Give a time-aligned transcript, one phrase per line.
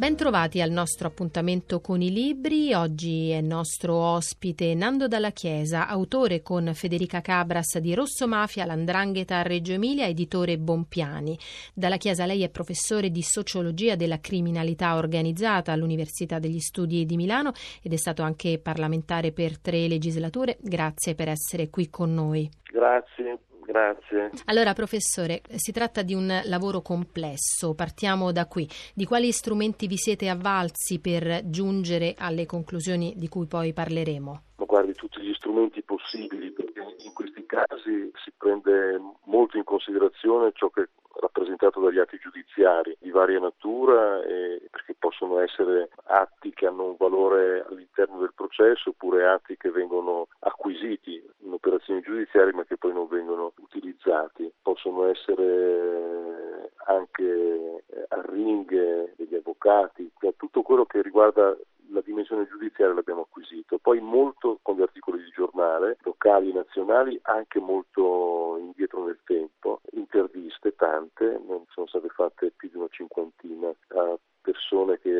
[0.00, 2.72] Bentrovati al nostro appuntamento con i libri.
[2.72, 9.36] Oggi è nostro ospite Nando Dalla Chiesa, autore con Federica Cabras di Rosso Mafia, l'Andrangheta
[9.36, 11.38] a Reggio Emilia, editore Bompiani.
[11.74, 17.52] Dalla Chiesa lei è professore di sociologia della criminalità organizzata all'Università degli Studi di Milano
[17.82, 20.56] ed è stato anche parlamentare per tre legislature.
[20.62, 22.48] Grazie per essere qui con noi.
[22.72, 23.38] Grazie.
[23.70, 24.30] Grazie.
[24.46, 27.74] Allora, professore, si tratta di un lavoro complesso.
[27.76, 28.68] Partiamo da qui.
[28.94, 34.42] Di quali strumenti vi siete avvalsi per giungere alle conclusioni di cui poi parleremo?
[34.56, 40.50] Ma guardi, tutti gli strumenti possibili, perché in questi casi si prende molto in considerazione
[40.52, 40.88] ciò che è
[41.20, 46.96] rappresentato dagli atti giudiziari di varia natura e perché possono essere atti che hanno un
[46.98, 52.92] valore all'interno del processo oppure atti che vengono acquisiti in operazioni giudiziarie ma che poi
[52.92, 54.50] non vengono utilizzati.
[54.62, 61.56] Possono essere anche arringhe degli avvocati, cioè tutto quello che riguarda
[61.92, 67.58] la dimensione giudiziaria l'abbiamo acquisito, poi molto con gli articoli di giornale, locali, nazionali, anche
[67.58, 74.98] molto indietro nel tempo, interviste tante, sono state fatte più di una cinquantina a persone
[75.00, 75.10] che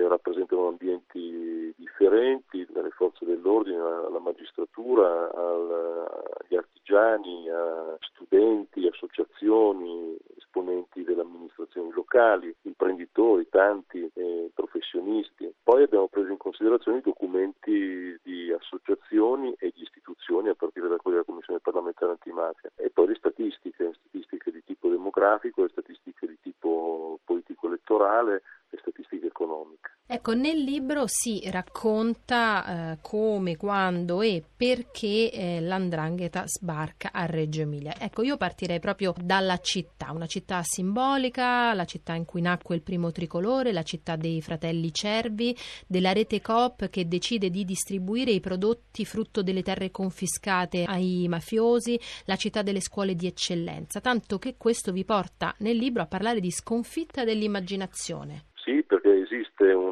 [0.60, 11.22] rappresentano ambienti differenti, dalle forze dell'ordine alla magistratura, agli artigiani, a studenti, associazioni, esponenti delle
[11.22, 15.52] amministrazioni locali, imprenditori, tanti eh, professionisti.
[15.62, 20.96] Poi abbiamo preso in considerazione i documenti di associazioni e di istituzioni a partire da
[20.96, 26.26] quelli della Commissione parlamentare antimafia e poi le statistiche, statistiche di tipo demografico, le statistiche
[26.26, 29.98] di tipo politico elettorale, le statistiche economiche.
[30.12, 37.60] Ecco, nel libro si racconta eh, come, quando e perché eh, l'andrangheta sbarca a Reggio
[37.60, 37.94] Emilia.
[37.96, 42.82] Ecco, io partirei proprio dalla città, una città simbolica, la città in cui nacque il
[42.82, 45.56] primo tricolore, la città dei fratelli Cervi,
[45.86, 51.96] della rete Coop che decide di distribuire i prodotti frutto delle terre confiscate ai mafiosi,
[52.24, 56.40] la città delle scuole di eccellenza, tanto che questo vi porta nel libro a parlare
[56.40, 58.46] di sconfitta dell'immaginazione.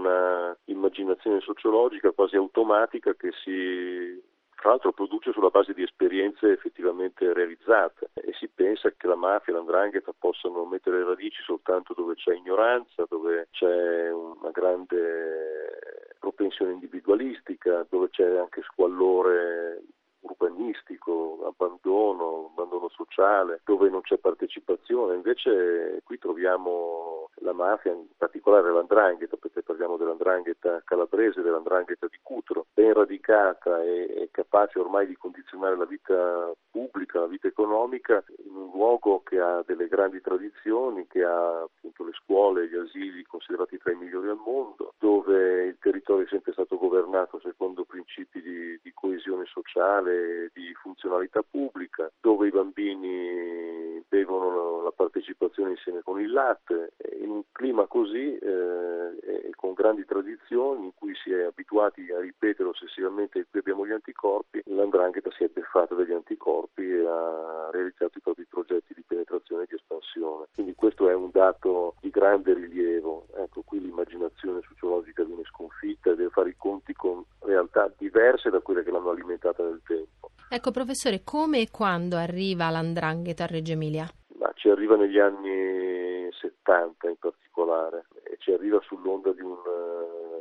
[0.09, 4.23] Una immaginazione sociologica quasi automatica che si
[4.59, 8.11] tra l'altro produce sulla base di esperienze effettivamente realizzate.
[8.15, 13.05] E si pensa che la mafia e l'andrangheta possano mettere radici soltanto dove c'è ignoranza,
[13.09, 15.79] dove c'è una grande
[16.19, 19.83] propensione individualistica, dove c'è anche squallore
[20.21, 25.15] urbanistico, abbandono, abbandono sociale, dove non c'è partecipazione.
[25.15, 32.67] Invece qui troviamo la mafia, in particolare l'andrangheta, perché parliamo dell'andrangheta calabrese, dell'andrangheta di Cutro,
[32.75, 39.23] ben radicata e, capace ormai di condizionare la vita pubblica, la vita economica, in luogo
[39.25, 43.97] che ha delle grandi tradizioni, che ha appunto le scuole, gli asili considerati tra i
[43.97, 49.47] migliori al mondo, dove il territorio è sempre stato governato secondo principi di, di coesione
[49.47, 57.31] sociale, di funzionalità pubblica, dove i bambini bevono la partecipazione insieme con il latte, in
[57.31, 63.47] un clima così eh, con grandi tradizioni in cui si è abituati a ripetere ossessivamente
[63.51, 68.47] qui abbiamo gli anticorpi, l'andrangheta si è beffata degli anticorpi e ha realizzato i propri
[68.47, 70.47] progetti di penetrazione e di espansione.
[70.55, 73.27] Quindi questo è un dato di grande rilievo.
[73.37, 78.61] Ecco, qui l'immaginazione sociologica viene sconfitta e deve fare i conti con realtà diverse da
[78.61, 80.28] quelle che l'hanno alimentata nel tempo.
[80.51, 84.09] Ecco, professore, come e quando arriva l'andrangheta a Reggio Emilia?
[84.39, 89.57] Ma ci arriva negli anni 70 in particolare e ci arriva sull'onda di un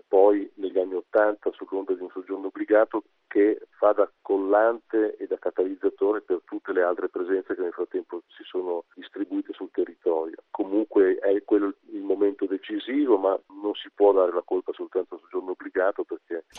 [0.07, 5.37] poi negli anni 80 sull'onda di un soggiorno obbligato che fa da collante e da
[5.37, 10.37] catalizzatore per tutte le altre presenze che nel frattempo si sono distribuite sul territorio.
[10.49, 15.21] Comunque è quello il momento decisivo, ma non si può dare la colpa soltanto al
[15.21, 16.05] soggiorno obbligato.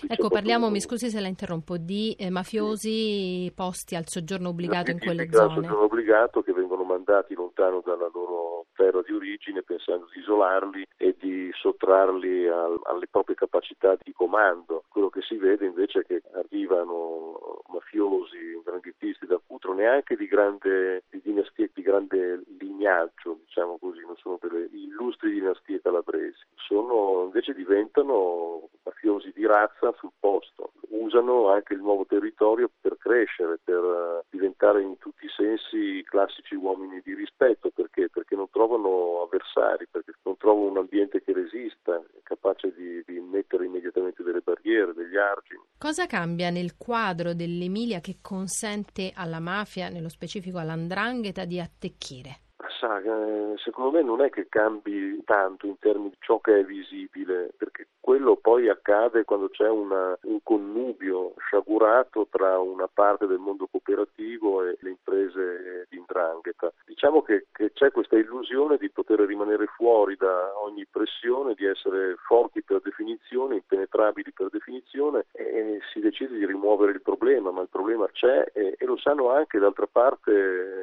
[0.06, 4.99] Ecco, parliamo, mi scusi se la interrompo, di eh, mafiosi posti al soggiorno obbligato in
[4.99, 5.44] quelle zone.
[5.44, 10.87] Al soggiorno obbligato che vengono mandati lontano dalla loro terra di origine pensando di isolarli
[10.96, 14.85] e di sottrarli al, alle proprie capacità di comando.
[14.88, 21.05] Quello che si vede invece è che arrivano mafiosi, granghetisti da Cutro, neanche di grande
[21.11, 27.55] di dinastie, di grande lignaggio, diciamo così, non sono delle illustri dinastie calabresi, sono invece
[27.55, 34.82] diventano mafiosi di razza sul posto, usano anche il nuovo territorio per crescere, per diventare
[34.82, 38.08] in tutti i sensi classici uomini di rispetto, perché?
[38.08, 43.66] Perché non trovano avversari, perché non trovano un ambiente che resista, capace di, di mettere
[43.66, 45.62] immediatamente delle barriere, degli argini.
[45.78, 52.40] Cosa cambia nel quadro dell'Emilia che consente alla mafia, nello specifico all'andrangheta, di attecchire?
[52.78, 56.64] Sa, eh, secondo me non è che cambi tanto in termini di ciò che è
[56.64, 63.38] visibile, perché quello poi accade quando c'è una, un connubio sciagurato tra una parte del
[63.38, 66.72] mondo cooperativo e le imprese di indrangheta.
[66.86, 72.14] Diciamo che, che c'è questa illusione di poter rimanere fuori da ogni pressione, di essere
[72.26, 77.69] forti per definizione, impenetrabili per definizione e si decide di rimuovere il problema, ma il
[77.69, 80.77] problema c'è e, e lo sanno anche d'altra parte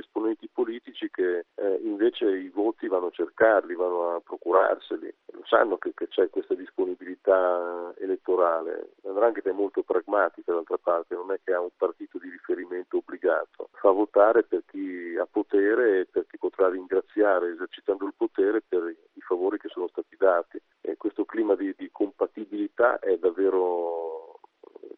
[0.00, 5.78] esponenti politici che eh, invece i voti vanno a cercarli, vanno a procurarseli, lo sanno
[5.78, 8.90] che, che c'è questa disponibilità elettorale.
[9.02, 13.68] L'andrangheta è molto pragmatica d'altra parte, non è che ha un partito di riferimento obbligato,
[13.72, 18.94] fa votare per chi ha potere e per chi potrà ringraziare esercitando il potere per
[19.12, 20.60] i favori che sono stati dati.
[20.80, 24.19] E questo clima di, di compatibilità è davvero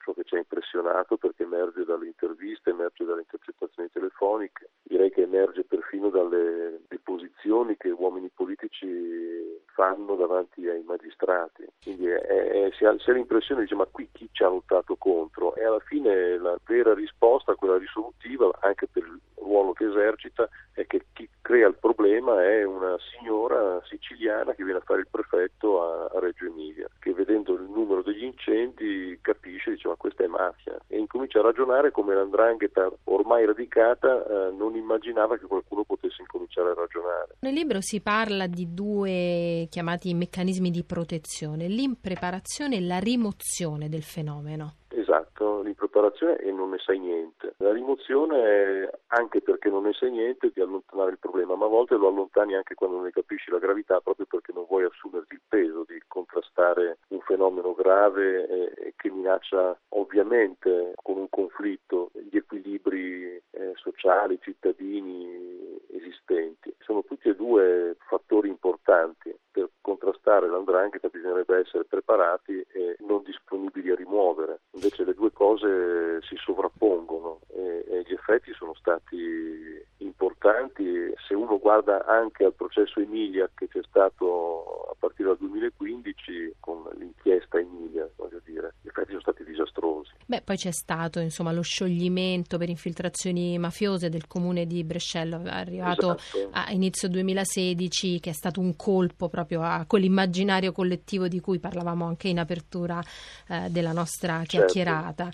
[0.02, 5.22] ciò che ci ha impressionato perché emerge dalle interviste, emerge dalle intercettazioni telefoniche, direi che
[5.22, 11.64] emerge perfino dalle deposizioni che uomini politici fanno davanti ai magistrati.
[11.82, 14.48] Quindi è, è, si, ha, si, ha, l'impressione di dire ma qui chi ci ha
[14.48, 15.54] lottato contro?
[15.54, 20.86] E alla fine la vera risposta, quella risolutiva, anche per il ruolo che esercita, è
[20.86, 25.82] che chi crea il problema è una signora siciliana che viene a fare il prefetto
[25.82, 30.26] a, a Reggio Emilia, che vedendo il numero degli incendi capisce, dice ma questa è
[30.26, 36.20] mafia e incomincia a ragionare come l'andrangheta ormai radicata eh, non immaginava che qualcuno potesse
[36.20, 37.36] incominciare a ragionare.
[37.40, 44.02] Nel libro si parla di due chiamati meccanismi di protezione, l'impreparazione e la rimozione del
[44.02, 44.74] fenomeno.
[45.02, 47.54] Esatto, l'impreparazione e non ne sai niente.
[47.56, 51.68] La rimozione è anche perché non ne sai niente di allontanare il problema, ma a
[51.68, 55.34] volte lo allontani anche quando non ne capisci la gravità proprio perché non vuoi assumerti
[55.34, 62.36] il peso di contrastare un fenomeno grave e, che minaccia ovviamente con un conflitto gli
[62.36, 66.72] equilibri eh, sociali, cittadini esistenti.
[66.78, 69.34] Sono tutti e due fattori importanti.
[69.52, 76.20] Per contrastare l'andrangheta bisognerebbe essere preparati e non disponibili a rimuovere invece le due cose
[76.22, 81.12] si sovrappongono e, e gli effetti sono stati importanti.
[81.26, 86.82] Se uno guarda anche al processo Emilia che c'è stato a partire dal 2015 con
[86.98, 90.10] l'inchiesta Emilia, voglio dire, gli effetti sono stati disastrosi.
[90.26, 96.16] Beh, poi c'è stato insomma, lo scioglimento per infiltrazioni mafiose del comune di Brescello, arrivato
[96.16, 96.48] esatto.
[96.52, 102.04] a inizio 2016, che è stato un colpo proprio a quell'immaginario collettivo di cui parlavamo
[102.06, 103.00] anche in apertura
[103.48, 104.50] eh, della nostra chiacchierata.
[104.50, 105.30] Certo chiacchierata.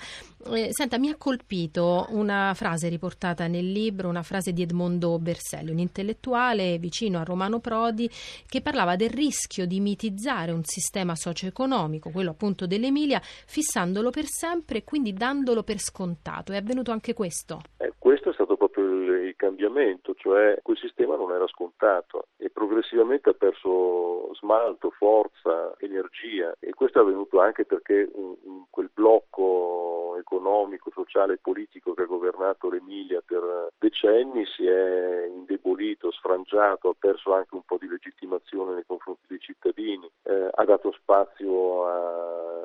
[0.51, 5.71] Eh, senta, mi ha colpito una frase riportata nel libro, una frase di Edmondo Berselli,
[5.71, 8.09] un intellettuale vicino a Romano Prodi,
[8.47, 14.79] che parlava del rischio di mitizzare un sistema socio-economico, quello appunto dell'Emilia, fissandolo per sempre
[14.79, 16.53] e quindi dandolo per scontato.
[16.53, 17.61] È avvenuto anche questo?
[17.79, 22.51] Eh, questo è stato proprio il, il cambiamento, cioè quel sistema non era scontato e
[22.51, 28.91] progressivamente ha perso smalto, forza, energia e questo è avvenuto anche perché un, un, quel
[28.93, 36.91] blocco economico, sociale e politico che ha governato l'Emilia per decenni si è indebolito, sfrangiato,
[36.91, 41.87] ha perso anche un po' di legittimazione nei confronti dei cittadini, eh, ha dato spazio
[41.87, 42.63] a,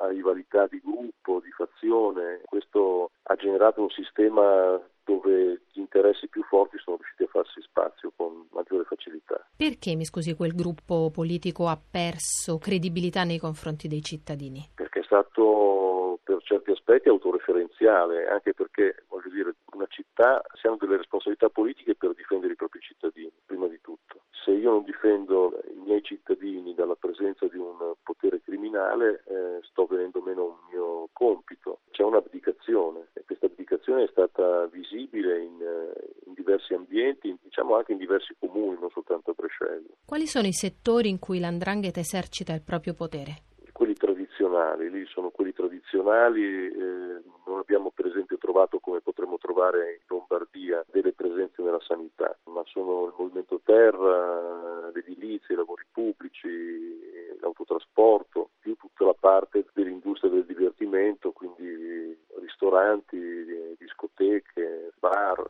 [0.00, 2.40] a rivalità di gruppo, di fazione.
[2.44, 8.12] Questo ha generato un sistema dove gli interessi più forti sono riusciti a farsi spazio
[8.14, 9.42] con maggiore facilità.
[9.56, 14.68] Perché, mi scusi, quel gruppo politico ha perso credibilità nei confronti dei cittadini?
[14.74, 15.77] Perché è stato
[16.28, 21.94] per certi aspetti autoreferenziale, anche perché, voglio dire, una città si hanno delle responsabilità politiche
[21.94, 24.24] per difendere i propri cittadini, prima di tutto.
[24.44, 29.86] Se io non difendo i miei cittadini dalla presenza di un potere criminale, eh, sto
[29.86, 31.80] venendo meno un mio compito.
[31.92, 37.92] C'è un'abdicazione e questa abdicazione è stata visibile in, eh, in diversi ambienti, diciamo anche
[37.92, 39.96] in diversi comuni, non soltanto a Brescello.
[40.04, 43.46] Quali sono i settori in cui l'andrangheta esercita il proprio potere?
[43.72, 44.17] Quelli tradizionali,
[44.76, 50.84] lì sono quelli tradizionali, eh, non abbiamo per esempio trovato come potremmo trovare in Lombardia
[50.90, 58.74] delle presenze nella sanità, ma sono il movimento terra, l'edilizia, i lavori pubblici, l'autotrasporto, più
[58.76, 64.47] tutta la parte dell'industria del divertimento, quindi ristoranti, discoteche,
[65.08, 65.44] bar.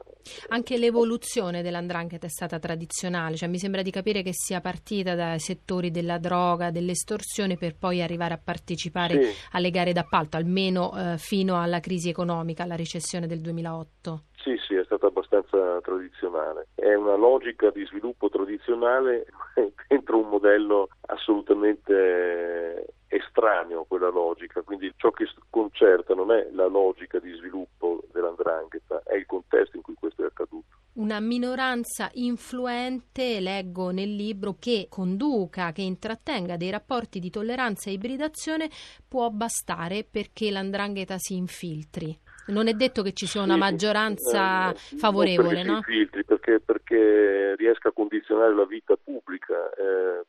[0.49, 5.39] Anche l'evoluzione dell'andrangheta è stata tradizionale, cioè mi sembra di capire che sia partita dai
[5.39, 9.47] settori della droga, dell'estorsione per poi arrivare a partecipare sì.
[9.53, 14.23] alle gare d'appalto, almeno eh, fino alla crisi economica, alla recessione del 2008.
[14.37, 16.69] Sì, sì, è stata abbastanza tradizionale.
[16.75, 19.27] È una logica di sviluppo tradizionale
[19.89, 26.67] dentro un modello assolutamente estraneo a quella logica, quindi ciò che sconcerta non è la
[26.67, 33.41] logica di sviluppo dell'andrangheta, è il contesto in cui questo è accaduto una minoranza influente,
[33.41, 38.69] leggo nel libro, che conduca, che intrattenga dei rapporti di tolleranza e ibridazione
[39.07, 42.19] può bastare perché l'andrangheta si infiltri.
[42.49, 45.83] Non è detto che ci sia una maggioranza sì, favorevole, no?
[45.85, 50.25] Si infiltri perché, perché riesca a condizionare la vita pubblica, eh,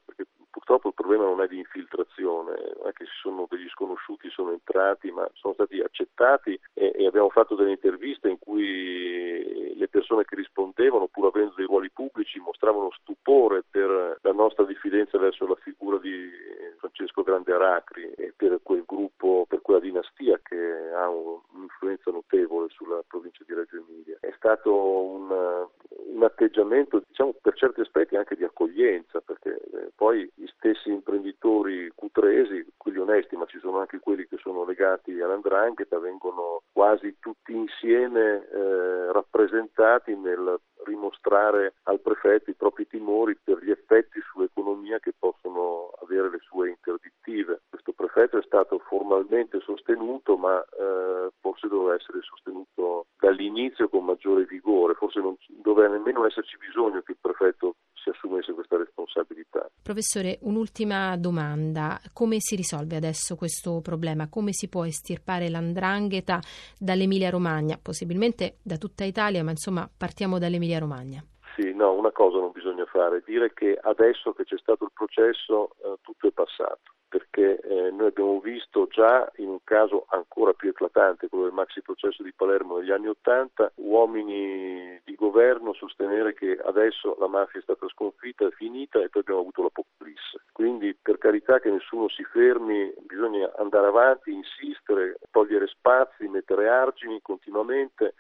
[0.70, 5.10] purtroppo il problema non è di infiltrazione, non è che sono degli sconosciuti sono entrati,
[5.10, 10.36] ma sono stati accettati e, e abbiamo fatto delle interviste in cui le persone che
[10.36, 15.98] rispondevano, pur avendo dei ruoli pubblici, mostravano stupore per la nostra diffidenza verso la figura
[15.98, 16.30] di
[16.78, 23.02] Francesco Grande Aracri e per quel gruppo, per quella dinastia che ha un'influenza notevole sulla
[23.08, 24.18] provincia di Reggio Emilia.
[24.20, 30.30] È stato un, un atteggiamento, diciamo, per certi aspetti anche di accoglienza, perché eh, poi
[30.70, 36.62] stessi imprenditori cutresi, quelli onesti, ma ci sono anche quelli che sono legati all'andrangheta, vengono
[36.72, 44.20] quasi tutti insieme eh, rappresentati nel rimostrare al prefetto i propri timori per gli effetti
[44.32, 47.62] sull'economia che possono avere le sue interdittive.
[47.70, 54.46] Questo prefetto è stato formalmente sostenuto, ma eh, forse doveva essere sostenuto dall'inizio con maggiore
[54.46, 57.76] vigore, forse non doveva nemmeno esserci bisogno che il prefetto
[58.10, 59.70] si assumesse questa responsabilità.
[59.82, 62.00] Professore, un'ultima domanda.
[62.14, 64.30] Come si risolve adesso questo problema?
[64.30, 66.40] Come si può estirpare l'andrangheta
[66.78, 67.80] dall'Emilia Romagna?
[67.82, 71.24] Possibilmente da tutta Italia, ma insomma partiamo dall'Emilia Romagna.
[71.56, 75.72] Sì, no, una cosa non bisogna fare, dire che adesso che c'è stato il processo
[75.84, 80.70] eh, tutto è passato perché eh, noi abbiamo visto già in un caso ancora più
[80.70, 86.58] eclatante, quello del maxi processo di Palermo negli anni Ottanta, uomini di governo sostenere che
[86.64, 90.44] adesso la mafia è stata sconfitta, è finita e poi abbiamo avuto l'apocalisse.
[90.52, 97.20] Quindi per carità che nessuno si fermi, bisogna andare avanti, insistere, togliere spazi, mettere argini
[97.22, 98.14] continuamente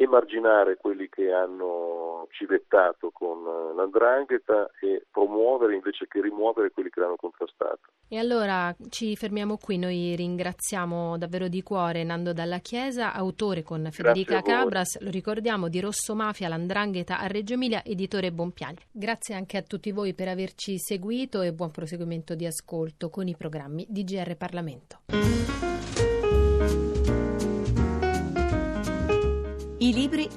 [0.00, 7.00] emarginare quelli che hanno civettato con eh, l'andrangheta e promuovere invece che rimuovere quelli che
[7.00, 7.80] l'hanno contrastata.
[8.06, 13.88] E allora ci fermiamo qui, noi ringraziamo davvero di cuore Nando Dalla Chiesa, autore con
[13.90, 18.76] Federica Cabras, lo ricordiamo, di Rosso Mafia, l'andrangheta a Reggio Emilia, editore Bompiani.
[18.92, 23.34] Grazie anche a tutti voi per averci seguito e buon proseguimento di ascolto con i
[23.36, 25.77] programmi di GR Parlamento.